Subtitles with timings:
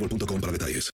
[0.00, 0.90] boostmobile.com para detalles.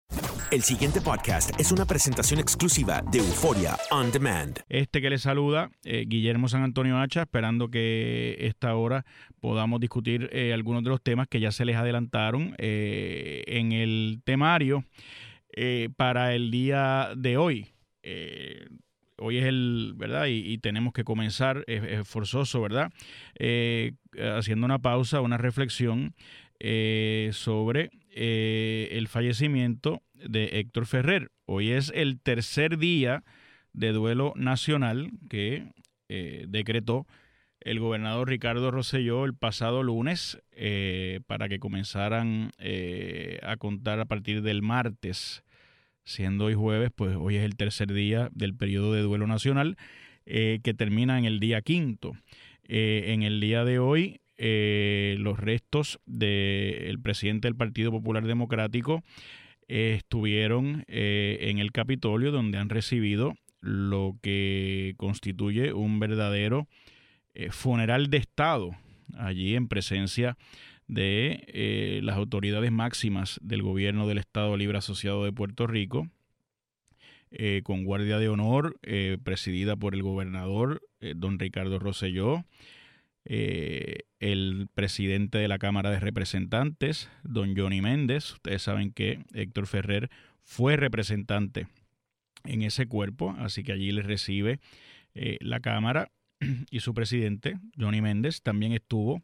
[0.52, 4.60] El siguiente podcast es una presentación exclusiva de Euforia On Demand.
[4.70, 9.04] Este que le saluda, eh, Guillermo San Antonio Hacha, esperando que esta hora
[9.40, 14.22] podamos discutir eh, algunos de los temas que ya se les adelantaron eh, en el
[14.24, 14.86] temario
[15.56, 17.70] eh, para el día de hoy.
[18.04, 18.68] Eh,
[19.18, 20.28] hoy es el, ¿verdad?
[20.28, 22.92] Y, y tenemos que comenzar, es, es forzoso, ¿verdad?
[23.40, 23.94] Eh,
[24.38, 26.14] haciendo una pausa, una reflexión
[26.60, 31.32] eh, sobre eh, el fallecimiento de Héctor Ferrer.
[31.46, 33.24] Hoy es el tercer día
[33.74, 35.72] de duelo nacional que
[36.10, 37.08] eh, decretó
[37.60, 42.52] el gobernador Ricardo Rosselló el pasado lunes eh, para que comenzaran
[43.42, 45.44] a contar a partir del martes,
[46.04, 49.78] siendo hoy jueves, pues hoy es el tercer día del periodo de duelo nacional
[50.26, 52.14] que termina en el día quinto.
[52.66, 59.02] En el día de hoy, eh, los restos del presidente del Partido Popular Democrático
[59.70, 66.68] eh, estuvieron eh, en el Capitolio, donde han recibido lo que constituye un verdadero
[67.52, 68.72] funeral de Estado,
[69.18, 70.38] allí en presencia
[70.88, 76.10] de las autoridades máximas del gobierno del Estado Libre Asociado de Puerto Rico,
[77.64, 78.78] con guardia de honor
[79.24, 80.82] presidida por el gobernador
[81.16, 82.44] don Ricardo Rosselló,
[84.24, 88.32] el presidente de la Cámara de Representantes, don Johnny Méndez.
[88.32, 90.10] Ustedes saben que Héctor Ferrer
[90.44, 91.68] fue representante
[92.46, 94.62] en ese cuerpo, así que allí le recibe
[95.14, 96.10] eh, la Cámara
[96.72, 98.42] y su presidente, Johnny Méndez.
[98.42, 99.22] También estuvo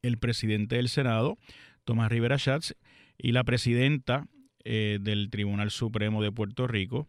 [0.00, 1.36] el presidente del Senado,
[1.84, 2.74] Tomás Rivera Schatz,
[3.18, 4.26] y la presidenta
[4.64, 7.08] eh, del Tribunal Supremo de Puerto Rico,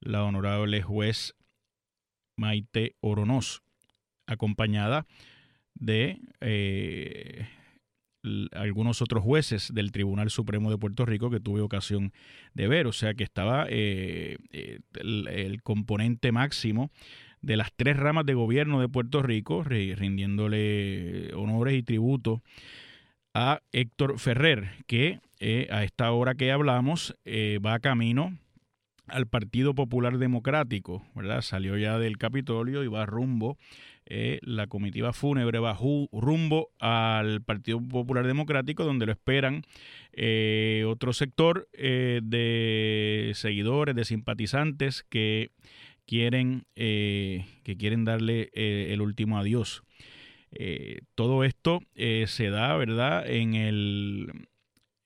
[0.00, 1.36] la honorable juez
[2.34, 3.62] Maite Oronoz,
[4.26, 5.06] acompañada
[5.80, 7.46] de eh,
[8.52, 12.12] algunos otros jueces del Tribunal Supremo de Puerto Rico que tuve ocasión
[12.54, 12.86] de ver.
[12.86, 16.90] O sea que estaba eh, eh, el, componente máximo
[17.40, 22.42] de las tres ramas de gobierno de Puerto Rico, ri- rindiéndole honores y tributo
[23.32, 25.20] a Héctor Ferrer, que
[25.70, 27.16] a esta hora que hablamos
[27.64, 28.36] va camino
[29.06, 31.40] al Partido Popular Democrático, ¿verdad?
[31.42, 33.56] Salió ya del Capitolio y va rumbo,
[34.12, 35.78] eh, la comitiva fúnebre va
[36.10, 39.62] rumbo al Partido Popular Democrático, donde lo esperan
[40.12, 45.52] eh, otro sector eh, de seguidores, de simpatizantes que
[46.06, 49.84] quieren, que quieren darle el último adiós.
[51.14, 54.48] Todo esto se da, ¿verdad?, en el,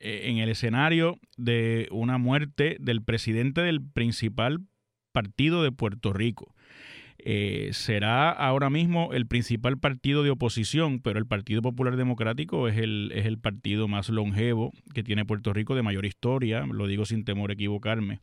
[0.01, 4.61] en el escenario de una muerte del presidente del principal
[5.13, 6.54] partido de Puerto Rico.
[7.27, 12.77] Eh, será ahora mismo el principal partido de oposición, pero el Partido Popular Democrático es
[12.77, 17.07] el, es el partido más longevo que tiene Puerto Rico, de mayor historia, lo digo
[17.07, 18.21] sin temor a equivocarme.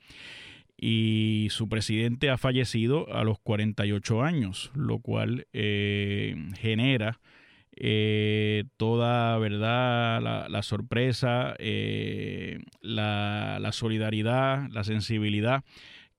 [0.78, 7.20] Y su presidente ha fallecido a los 48 años, lo cual eh, genera
[7.76, 11.56] eh, toda verdad, la, sorpresa,
[12.82, 15.64] la, la solidaridad, la sensibilidad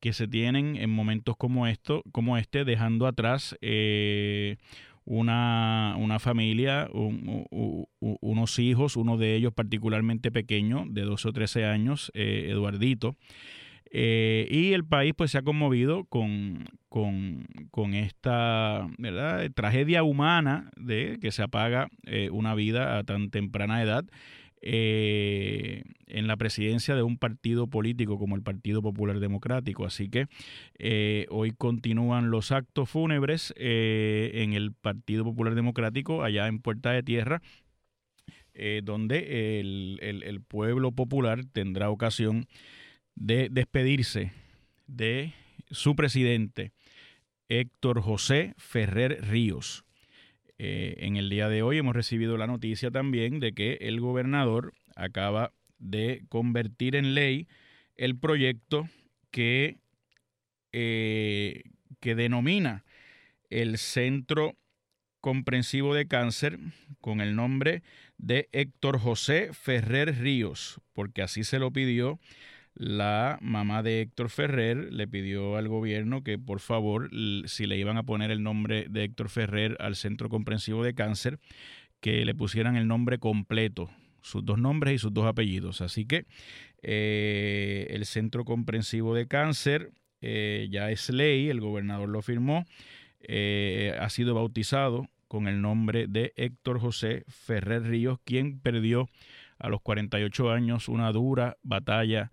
[0.02, 4.56] que se tienen en momentos como esto, como este, dejando atrás eh,
[5.04, 12.48] una, familia, unos hijos, uno de ellos particularmente pequeño, de 12 o 13 años, eh,
[12.50, 13.14] Eduardito.
[13.92, 19.48] Eh, y el país pues se ha conmovido con, con, esta ¿verdad?
[19.54, 21.88] tragedia humana de que se apaga
[22.32, 24.04] una vida a tan temprana edad
[24.64, 29.84] eh, en la presidencia de un partido político como el Partido Popular Democrático.
[29.84, 30.28] Así que
[30.78, 36.92] eh, hoy continúan los actos fúnebres eh, en el Partido Popular Democrático, allá en Puerta
[36.92, 37.42] de Tierra,
[38.84, 42.46] donde el, el, pueblo popular tendrá ocasión
[43.14, 44.32] de despedirse
[44.86, 45.32] de
[45.70, 46.70] su presidente,
[47.48, 49.86] Héctor José Ferrer Ríos.
[50.64, 54.74] Eh, en el día de hoy hemos recibido la noticia también de que el gobernador
[54.94, 57.48] acaba de convertir en ley
[57.96, 58.88] el proyecto
[59.32, 59.78] que,
[60.70, 61.64] eh,
[61.98, 62.84] que denomina
[63.50, 64.54] el Centro
[65.20, 66.60] Comprensivo de Cáncer
[67.00, 67.82] con el nombre
[68.16, 72.20] de Héctor José Ferrer Ríos, porque así se lo pidió
[72.74, 77.10] la mamá de Héctor Ferrer le pidió al gobierno que por favor,
[77.46, 81.38] si le iban a poner el nombre de Héctor Ferrer al Centro Comprensivo de Cáncer,
[82.00, 83.90] que le pusieran el nombre completo,
[84.22, 85.80] sus dos nombres y sus dos apellidos.
[85.80, 86.26] Así que
[86.82, 92.64] eh, el Centro Comprensivo de Cáncer eh, ya es ley, el gobernador lo firmó,
[93.20, 99.08] eh, ha sido bautizado con el nombre de Héctor José Ferrer Ríos, quien perdió
[99.58, 102.32] a los 48 años una dura batalla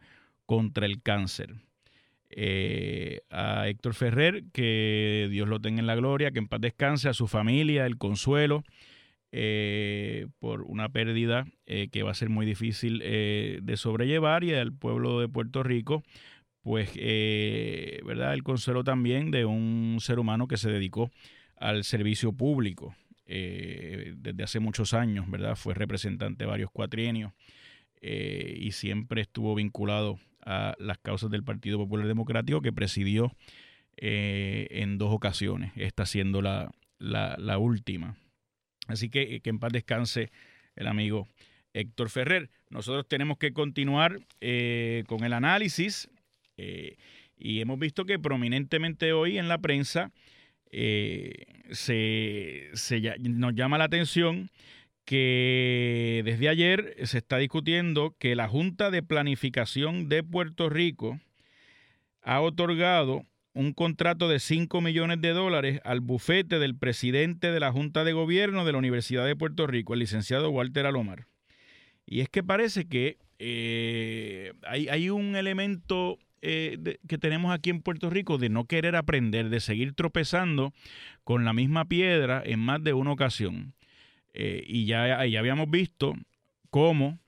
[0.50, 1.58] contra el cáncer.
[2.32, 7.08] Eh, a Héctor Ferrer, que Dios lo tenga en la gloria, que en paz descanse,
[7.08, 8.64] a su familia, el consuelo
[9.32, 14.74] eh, por una pérdida eh, que va a ser muy difícil de sobrellevar y al
[14.74, 16.02] pueblo de Puerto Rico,
[16.64, 18.34] pues, ¿verdad?
[18.34, 21.12] El consuelo también de un ser humano que se dedicó
[21.58, 22.96] al servicio público
[23.28, 25.56] desde hace muchos años, ¿verdad?
[25.56, 27.34] Fue representante de varios cuatrienios
[28.02, 33.32] y siempre estuvo vinculado a las causas del Partido Popular Democrático que presidió
[33.98, 38.18] eh, en dos ocasiones, esta siendo la, la, última.
[38.88, 40.32] Así que que en paz descanse
[40.76, 41.28] el amigo
[41.74, 42.50] Héctor Ferrer.
[42.70, 46.10] Nosotros tenemos que continuar eh, con el análisis
[46.58, 46.96] eh,
[47.38, 50.12] y hemos visto que prominentemente hoy en la prensa
[50.72, 54.52] se, se, nos llama la atención
[55.10, 61.20] que desde ayer se está discutiendo que la Junta de Planificación de Puerto Rico
[62.22, 63.26] ha otorgado
[63.56, 68.14] un contrato de 5 millones de dólares al bufete del presidente de la Junta de
[68.14, 71.26] Gobierno de la Universidad de Puerto Rico, el licenciado Walter Alomar.
[72.06, 78.12] Y es que parece que eh, hay, un elemento eh, que tenemos aquí en Puerto
[78.12, 80.72] Rico de no querer aprender, de seguir tropezando
[81.24, 83.74] con la misma piedra en más de una ocasión.
[84.34, 86.14] Eh, y ya, ya, habíamos visto
[86.70, 87.20] cómo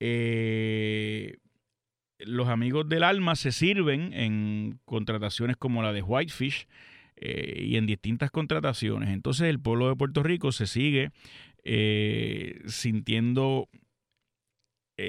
[0.00, 1.36] eh,
[2.18, 6.66] los amigos del alma se sirven en contrataciones como la de Whitefish
[7.16, 9.10] eh, y en distintas contrataciones.
[9.10, 11.10] Entonces el pueblo de Puerto Rico se sigue
[12.66, 13.68] sintiendo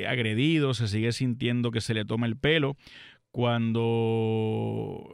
[0.07, 2.75] agredido, se sigue sintiendo que se le toma el pelo
[3.31, 5.13] cuando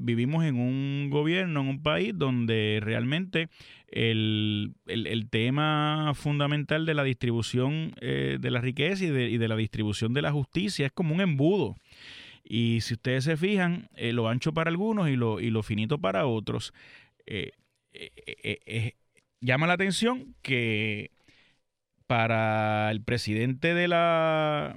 [0.00, 3.48] vivimos en un gobierno, en un país donde realmente
[3.92, 10.22] el, tema fundamental de la distribución eh, de la riqueza y de, la distribución de
[10.22, 11.76] la justicia es como un embudo.
[12.42, 15.98] Y si ustedes se fijan, eh, lo ancho para algunos y lo, y lo finito
[15.98, 16.72] para otros,
[17.26, 17.52] eh,
[19.40, 21.10] llama la atención que
[22.06, 24.76] para el presidente de la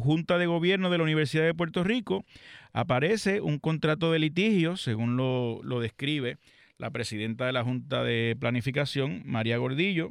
[0.00, 2.24] Junta de Gobierno de la Universidad de Puerto Rico
[2.72, 6.38] aparece un contrato de litigio, según lo, lo describe
[6.78, 10.10] la presidenta de la Junta de Planificación, María Gordillo,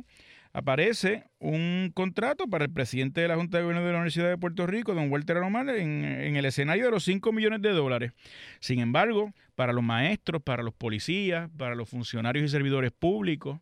[0.54, 4.38] aparece un contrato para el presidente de la Junta de Gobierno de la Universidad de
[4.38, 8.14] Puerto Rico, don Walter Aromar, en, el escenario de los 5 millones de dólares.
[8.60, 13.60] Sin embargo, para los maestros, para los policías, para los funcionarios y servidores públicos,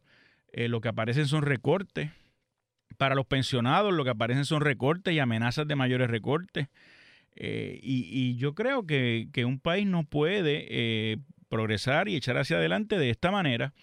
[0.51, 2.09] eh, lo que aparecen son recortes.
[2.97, 6.67] Para los pensionados, lo que aparecen son recortes y amenazas de mayores recortes.
[7.35, 11.17] Eh, y, yo creo que, un país no puede eh,
[11.49, 13.73] progresar y echar hacia adelante de esta manera.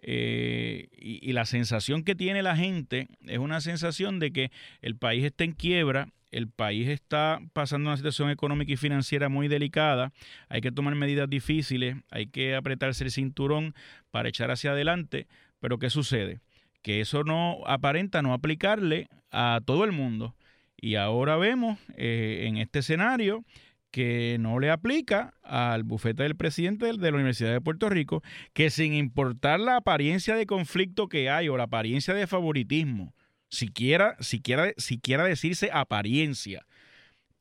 [0.00, 4.50] Eh, y, la sensación que tiene la gente es una sensación de que
[4.80, 9.46] el país está en quiebra, el país está pasando una situación económica y financiera muy
[9.46, 10.12] delicada,
[10.48, 13.74] hay que tomar medidas difíciles, hay que apretarse el cinturón
[14.10, 15.28] para echar hacia adelante,
[15.60, 16.40] pero ¿qué sucede?
[16.82, 20.34] Que eso no aparenta no aplicarle a todo el mundo.
[20.76, 23.44] Y ahora vemos eh, en este escenario
[23.92, 28.22] que no le aplica al bufete del presidente de la Universidad de Puerto Rico,
[28.54, 33.14] que sin importar la apariencia de conflicto que hay o la apariencia de favoritismo,
[33.50, 36.64] siquiera, siquiera, siquiera decirse apariencia,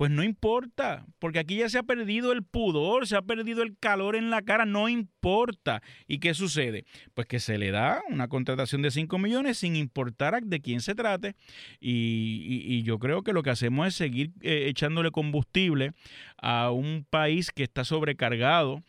[0.01, 3.77] pues no importa, porque aquí ya se ha perdido el pudor, se ha perdido el
[3.77, 5.83] calor en la cara, no importa.
[6.07, 6.85] ¿Y qué sucede?
[7.13, 10.95] Pues que se le da una contratación de 5 millones sin importar de quién se
[10.95, 11.35] trate.
[11.79, 15.91] Y, yo creo que lo que hacemos es seguir eh, echándole combustible
[16.41, 18.81] a un país que está sobrecargado.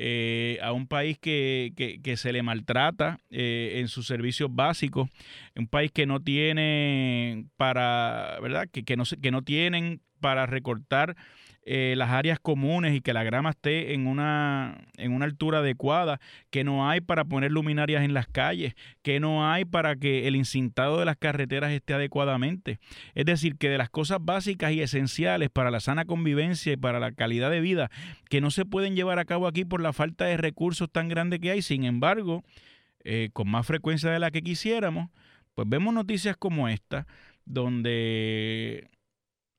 [0.00, 1.72] Eh, a un país que,
[2.04, 5.08] que, se le maltrata eh, en sus servicios básicos,
[5.56, 8.68] un país que no tiene para, ¿verdad?
[8.70, 11.16] Que, que, no, que no tienen para recortar
[11.70, 16.18] eh, las áreas comunes y que la grama esté en una, en una altura adecuada,
[16.48, 20.34] que no hay para poner luminarias en las calles, que no hay para que el
[20.34, 22.78] incintado de las carreteras esté adecuadamente.
[23.14, 27.00] Es decir, que de las cosas básicas y esenciales para la sana convivencia y para
[27.00, 27.90] la calidad de vida,
[28.30, 31.38] que no se pueden llevar a cabo aquí por la falta de recursos tan grande
[31.38, 32.44] que hay, sin embargo,
[33.04, 35.10] eh, con más frecuencia de la que quisiéramos,
[35.54, 37.06] pues vemos noticias como esta,
[37.44, 38.88] donde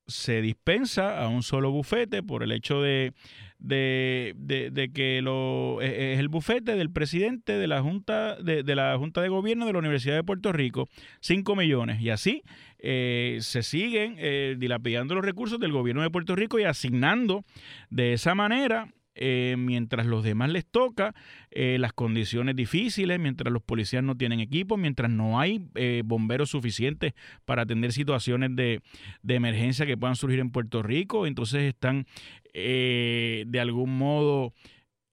[0.10, 3.14] se dispensa a un solo bufete por el hecho de,
[3.60, 8.98] de, que lo, e, e, es el bufete del presidente de la Junta de, la
[8.98, 10.88] Junta de Gobierno de la Universidad de Puerto Rico,
[11.22, 12.02] 5 millones.
[12.02, 12.44] Y así
[12.80, 17.44] eh, se siguen eh, dilapidando los recursos del gobierno de Puerto Rico y asignando
[17.90, 18.90] de esa manera
[19.22, 21.14] eh, mientras los demás les toca
[21.52, 26.52] eh, las condiciones difíciles, mientras los policías no tienen equipo, mientras no hay eh, bomberos
[26.52, 28.82] suficientes para atender situaciones de,
[29.28, 32.06] emergencia que puedan surgir en Puerto Rico, entonces están
[32.54, 34.54] de algún modo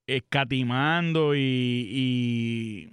[0.07, 2.89] escatimando y,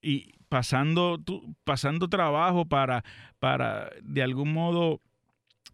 [0.00, 1.20] y, pasando,
[1.64, 3.04] pasando trabajo para,
[3.40, 5.00] para de algún modo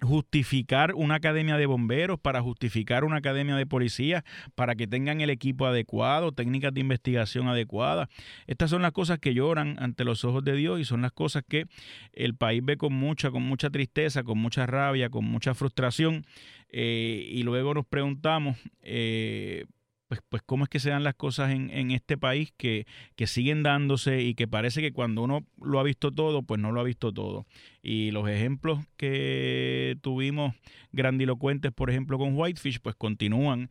[0.00, 4.24] justificar una academia de bomberos, para justificar una academia de policías,
[4.54, 8.08] para que tengan el equipo adecuado, técnicas de investigación adecuadas.
[8.46, 11.44] Estas son las cosas que lloran ante los ojos de Dios y son las cosas
[11.48, 11.66] que
[12.12, 16.24] el país ve con mucha, con mucha tristeza, con mucha rabia, con mucha frustración.
[16.70, 19.64] Eh, y luego nos preguntamos, eh,
[20.08, 23.26] pues, pues cómo es que se dan las cosas en, en este país que, que,
[23.26, 26.80] siguen dándose y que parece que cuando uno lo ha visto todo, pues no lo
[26.80, 27.46] ha visto todo.
[27.82, 30.54] Y los ejemplos que tuvimos
[30.92, 33.70] grandilocuentes, por ejemplo, con Whitefish, pues continúan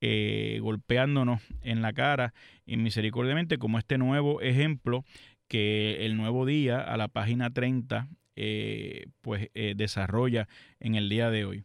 [0.00, 2.34] eh, golpeándonos en la cara
[2.66, 5.04] misericordiamente, como este nuevo ejemplo
[5.48, 11.30] que el nuevo día a la página 30 eh, pues eh, desarrolla en el día
[11.30, 11.64] de hoy.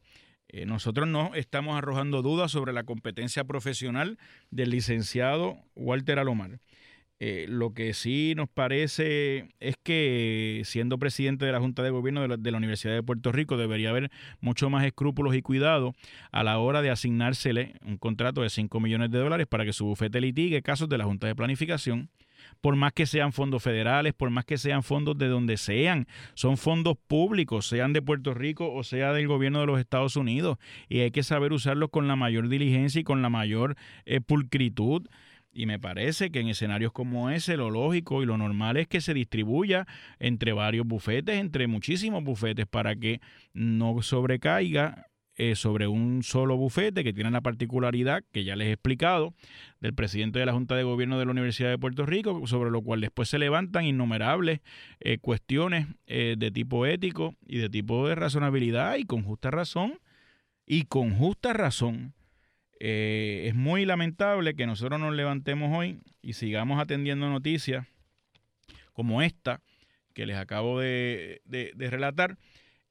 [0.54, 4.20] Eh, nosotros no estamos arrojando dudas sobre la competencia profesional
[4.52, 6.60] del licenciado Walter Alomar.
[7.20, 12.28] Eh, lo que sí nos parece es que siendo presidente de la Junta de Gobierno
[12.28, 15.96] de la, Universidad de Puerto Rico debería haber mucho más escrúpulos y cuidado
[16.32, 19.86] a la hora de asignársele un contrato de 5 millones de dólares para que su
[19.86, 22.10] bufete litigue casos de la Junta de Planificación
[22.62, 26.58] por más que sean fondos federales, por más que sean fondos de donde sean, son
[26.58, 30.58] fondos públicos, sean de Puerto Rico o sea del gobierno de los Estados Unidos,
[30.90, 35.08] y hay que saber usarlos con la mayor diligencia y con la mayor eh, pulcritud.
[35.56, 39.02] Y me parece que en escenarios como ese lo lógico y lo normal es que
[39.02, 39.86] se distribuya
[40.18, 43.22] entre varios bufetes, entre muchísimos bufetes, para que
[43.54, 48.74] no sobrecaiga eh, sobre un solo bufete que tiene la particularidad que ya les he
[48.74, 49.34] explicado
[49.80, 52.84] del presidente de la Junta de Gobierno de la Universidad de Puerto Rico, sobre lo
[52.84, 54.60] cual después se levantan innumerables
[55.00, 60.00] eh, cuestiones eh, de tipo ético y de tipo de razonabilidad y con justa razón.
[60.68, 62.14] Y con justa razón.
[62.80, 67.88] es muy lamentable que nosotros nos levantemos hoy y sigamos atendiendo noticias
[68.94, 69.62] como esta
[70.14, 71.42] que les acabo de
[71.76, 72.38] relatar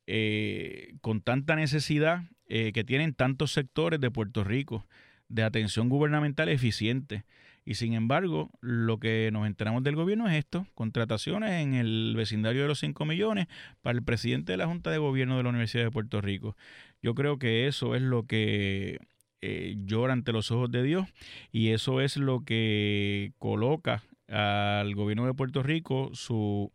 [0.06, 4.86] eh, con tanta necesidad eh, que tienen tantos sectores de Puerto Rico
[5.28, 7.24] de atención gubernamental eficiente.
[7.64, 12.62] Y sin embargo, lo que nos enteramos del gobierno es esto, contrataciones en el vecindario
[12.62, 13.46] de los 5 millones
[13.80, 16.56] para el presidente de la Junta de Gobierno de la Universidad de Puerto Rico.
[17.00, 18.98] Yo creo que eso es lo que
[19.40, 21.08] eh, llora ante los ojos de Dios
[21.52, 26.72] y eso es lo que coloca al gobierno de Puerto Rico su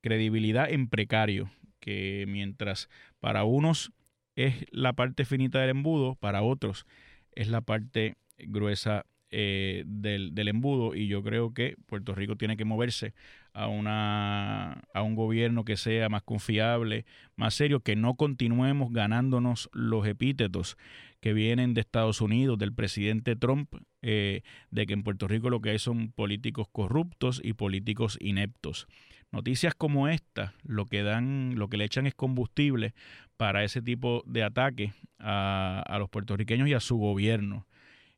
[0.00, 1.50] credibilidad en precario
[1.88, 3.92] que mientras para unos
[4.36, 6.84] es la parte finita del embudo, para otros
[7.32, 12.58] es la parte gruesa eh, del, del, embudo y yo creo que Puerto Rico tiene
[12.58, 13.14] que moverse
[13.54, 19.70] a, una, a un gobierno que sea más confiable, más serio, que no continuemos ganándonos
[19.72, 20.76] los epítetos
[21.20, 25.62] que vienen de Estados Unidos, del presidente Trump, eh, de que en Puerto Rico lo
[25.62, 28.88] que hay son políticos corruptos y políticos ineptos.
[29.30, 32.94] Noticias como esta lo que dan, lo que le echan es combustible
[33.36, 37.66] para ese tipo de ataque a, los puertorriqueños y a su gobierno.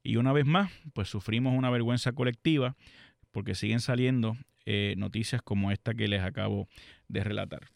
[0.02, 2.76] Y una vez más, pues sufrimos una vergüenza colectiva
[3.33, 4.37] porque siguen saliendo
[4.67, 6.69] eh, noticias como esta que les acabo
[7.09, 7.69] de relatar.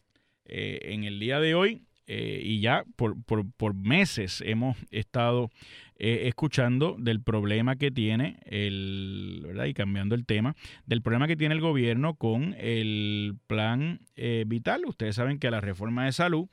[0.45, 5.49] Eh, en el día de hoy, eh, y ya por, por, meses hemos estado
[5.97, 9.65] escuchando del problema que tiene el, ¿verdad?
[9.65, 14.01] Y cambiando el tema, del problema que tiene el gobierno con el plan
[14.45, 14.83] vital.
[14.85, 16.49] Ustedes saben que la reforma de salud,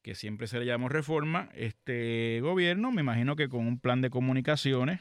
[0.00, 4.08] que siempre se le llama reforma, este gobierno, me imagino que con un plan de
[4.08, 5.00] comunicaciones,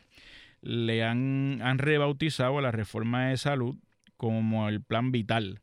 [0.62, 3.78] le han, han rebautizado a la reforma de salud
[4.18, 5.62] como el plan vital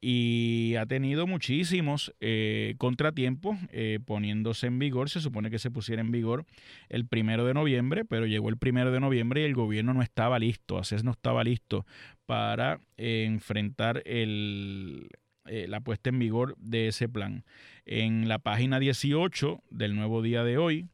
[0.00, 5.10] y ha tenido muchísimos eh, contratiempos eh, poniéndose en vigor.
[5.10, 6.46] Se supone que se pusiera en vigor
[6.88, 10.38] el primero de noviembre, pero llegó el primero de noviembre y el gobierno no estaba
[10.38, 11.84] listo, ACES no estaba listo
[12.26, 17.44] para eh, enfrentar la puesta en vigor de ese plan.
[17.84, 20.86] En la página 18 del nuevo día de hoy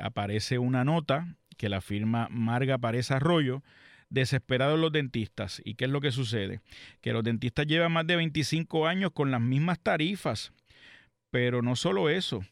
[0.00, 3.62] aparece una nota que la firma Marga Párez Arroyo
[4.10, 5.62] desesperados los dentistas.
[5.64, 6.60] ¿Y qué es lo que sucede?
[7.00, 10.52] Que los dentistas llevan más de 25 años con las mismas tarifas.
[11.30, 12.44] Pero no solo eso,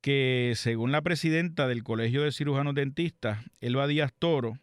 [0.00, 4.56] que según la presidenta del Colegio de Cirujanos Dentistas, Elba Díaz Toro,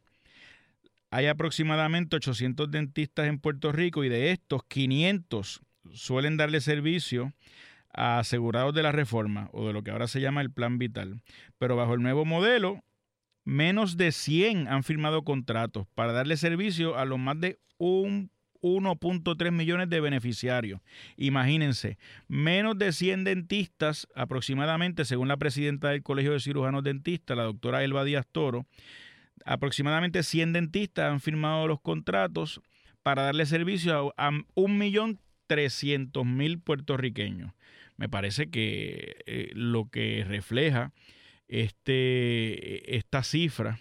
[1.10, 5.62] hay aproximadamente 800 dentistas en Puerto Rico y de estos 500
[5.94, 7.34] suelen darle servicio
[7.94, 11.22] a asegurados de la reforma o de lo que ahora se llama el plan vital.
[11.58, 12.84] Pero bajo el nuevo modelo,
[13.48, 19.90] menos de 100 han firmado contratos para darle servicio a los más de 1.3 millones
[19.90, 20.82] de beneficiarios.
[21.16, 27.44] Imagínense, menos de 100 dentistas aproximadamente, según la presidenta del Colegio de Cirujanos Dentistas, la
[27.44, 28.66] doctora Elba Díaz Toro,
[29.46, 32.60] aproximadamente 100 dentistas han firmado los contratos
[33.02, 37.54] para darle servicio a, 1.300.000 puertorriqueños.
[37.96, 40.92] Me parece que eh, lo que refleja
[41.48, 43.80] este, esta cifra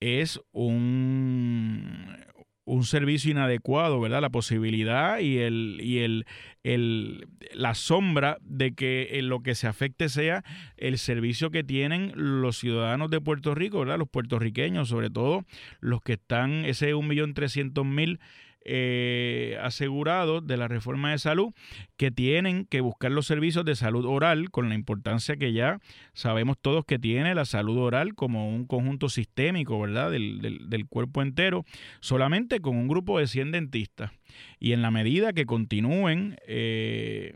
[0.00, 2.16] es un,
[2.64, 4.20] un servicio inadecuado, ¿verdad?
[4.20, 6.26] La posibilidad y, el, y el,
[6.64, 10.44] el, la sombra de que lo que se afecte sea
[10.76, 13.98] el servicio que tienen los ciudadanos de Puerto Rico, ¿verdad?
[13.98, 15.44] Los puertorriqueños, sobre todo
[15.80, 18.18] los que están, ese 1.300.000
[18.64, 21.52] eh, asegurados de la reforma de salud
[21.96, 25.78] que tienen que buscar los servicios de salud oral con la importancia que ya
[26.12, 30.10] sabemos todos que tiene la salud oral como un conjunto sistémico, ¿verdad?
[30.10, 31.64] Del, del, cuerpo entero,
[32.00, 34.10] solamente con un grupo de 100 dentistas.
[34.58, 37.34] Y en la medida que continúen eh,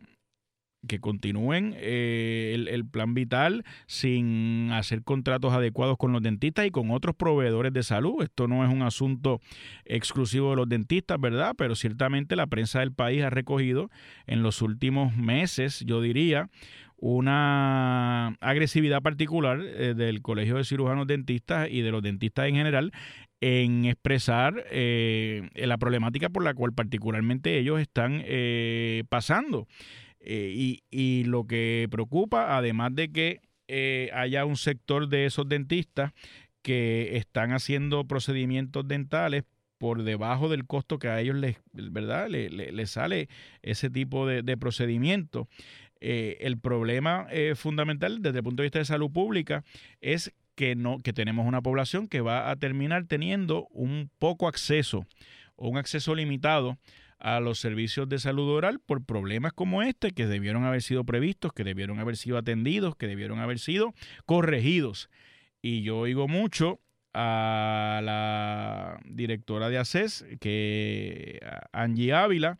[0.86, 6.90] que continúen eh, el, plan vital sin hacer contratos adecuados con los dentistas y con
[6.90, 8.22] otros proveedores de salud.
[8.22, 9.40] Esto no es un asunto
[9.84, 11.54] exclusivo de los dentistas, ¿verdad?
[11.56, 13.90] Pero ciertamente la prensa del país ha recogido
[14.26, 16.48] en los últimos meses, yo diría,
[16.98, 22.92] una agresividad particular eh, del Colegio de Cirujanos Dentistas y de los dentistas en general
[23.42, 28.24] en expresar eh, la problemática por la cual particularmente ellos están
[29.10, 29.66] pasando.
[30.28, 36.12] Eh, y, lo que preocupa, además de que eh, haya un sector de esos dentistas
[36.62, 39.44] que están haciendo procedimientos dentales
[39.78, 42.28] por debajo del costo que a ellos les, ¿verdad?
[42.28, 43.28] Le, sale
[43.62, 45.48] ese tipo de, procedimiento.
[46.00, 49.64] Eh, el problema fundamental desde el punto de vista de salud pública
[50.00, 55.06] es que, no, que tenemos una población que va a terminar teniendo un poco acceso
[55.54, 56.78] o un acceso limitado
[57.18, 61.52] a los servicios de salud oral por problemas como este que debieron haber sido previstos,
[61.52, 63.94] que debieron haber sido atendidos, que debieron haber sido
[64.26, 65.10] corregidos.
[65.62, 66.80] Y yo oigo mucho
[67.14, 71.40] a la directora de ACES, que
[71.72, 72.58] Angie Ávila,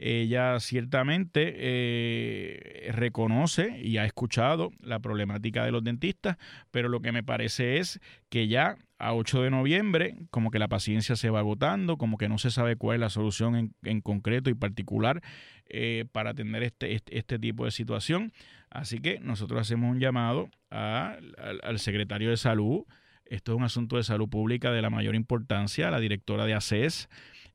[0.00, 6.38] ella ciertamente eh, reconoce y ha escuchado la problemática de los dentistas,
[6.70, 10.68] pero lo que me parece es que ya a 8 de noviembre, como que la
[10.68, 14.48] paciencia se va agotando, como que no se sabe cuál es la solución en, concreto
[14.48, 15.20] y particular
[15.68, 18.32] eh, para atender este, este, este, tipo de situación.
[18.70, 22.84] Así que nosotros hacemos un llamado al, al secretario de salud.
[23.26, 26.54] Esto es un asunto de salud pública de la mayor importancia, a la directora de
[26.54, 27.08] ACES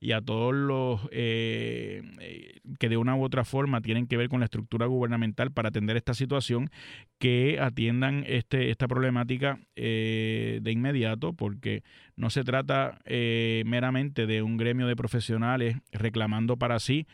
[0.06, 4.30] y a todos los eh, eh, que de una u otra forma tienen que ver
[4.30, 6.70] con la estructura gubernamental para atender esta situación,
[7.18, 11.82] que atiendan este, esta problemática de inmediato, porque
[12.16, 17.08] no se trata meramente de un gremio de profesionales reclamando para sí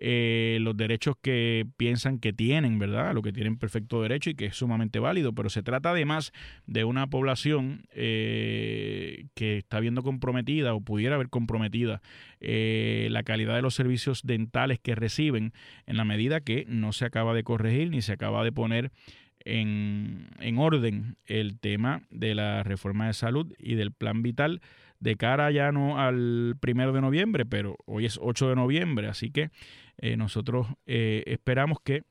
[0.00, 3.14] eh, los derechos que piensan que tienen, ¿verdad?
[3.14, 6.32] Lo que tienen perfecto derecho y que es sumamente válido, pero se trata además
[6.66, 12.00] de una población eh, que está viendo comprometida o pudiera haber comprometida
[12.40, 15.52] eh, la calidad de los servicios dentales que reciben
[15.86, 18.92] en la medida que no se acaba de corregir ni se acaba de poner
[19.40, 24.60] en, en orden el tema de la reforma de salud y del plan vital
[25.00, 29.30] de cara ya no al primero de noviembre, pero hoy es 8 de noviembre, así
[29.30, 29.50] que
[29.98, 32.04] eh, nosotros eh, esperamos que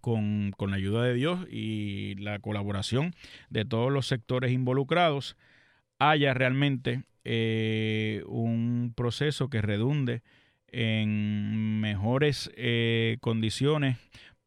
[0.00, 3.14] con, la ayuda de Dios y la colaboración
[3.50, 5.36] de todos los sectores involucrados
[6.00, 10.22] haya realmente eh, un proceso que redunde
[10.66, 12.50] en mejores
[13.20, 13.96] condiciones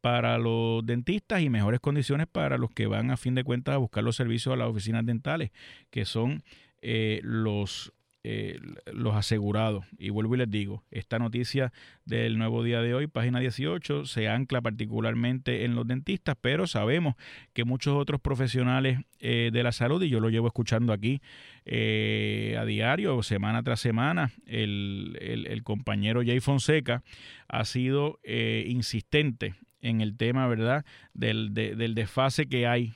[0.02, 3.78] para los dentistas y mejores condiciones para los que van a fin de cuentas a
[3.78, 5.50] buscar los servicios a las oficinas dentales,
[5.90, 6.42] que son
[6.82, 7.94] los,
[8.30, 8.60] eh,
[8.92, 9.86] los asegurados.
[9.98, 11.72] Y vuelvo y les digo, esta noticia
[12.04, 17.14] del nuevo día de hoy, página 18, se ancla particularmente en los dentistas, pero sabemos
[17.54, 21.22] que muchos otros profesionales eh, de la salud, y yo lo llevo escuchando aquí
[21.64, 27.02] a diario, semana tras semana, el, el, compañero Jay Fonseca
[27.46, 32.92] ha sido insistente en el tema, ¿verdad?, del, del desfase que hay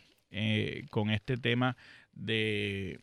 [0.91, 1.77] con este tema
[2.13, 3.01] de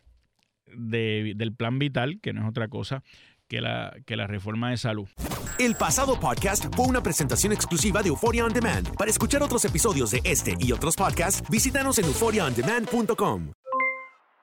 [0.75, 3.03] del plan vital, que no es otra cosa
[3.49, 5.09] que la, que la reforma de salud.
[5.57, 8.95] El pasado podcast fue una presentación exclusiva de Euphoria On Demand.
[8.95, 13.51] Para escuchar otros episodios de este y otros podcasts, visítanos en euphoriaondemand.com.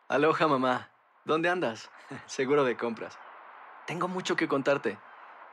[0.09, 0.91] Aloha mamá,
[1.25, 1.91] ¿dónde andas?
[2.27, 3.17] Seguro de compras.
[3.87, 4.99] Tengo mucho que contarte.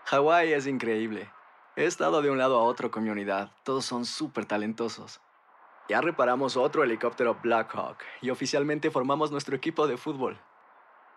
[0.05, 1.29] Hawái es increíble.
[1.75, 3.51] He estado de un lado a otro con mi unidad.
[3.63, 5.21] Todos son súper talentosos.
[5.89, 10.39] Ya reparamos otro helicóptero Blackhawk y oficialmente formamos nuestro equipo de fútbol.